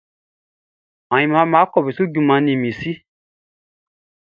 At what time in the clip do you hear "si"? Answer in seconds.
2.79-2.91